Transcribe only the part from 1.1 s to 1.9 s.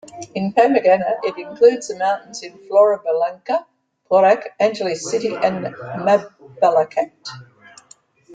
it includes